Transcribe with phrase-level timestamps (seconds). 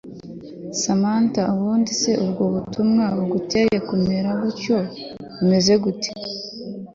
[0.81, 4.77] Samantha ubundi se ubwo butumwa buguteye kumerucyo
[5.33, 6.11] bumeze ute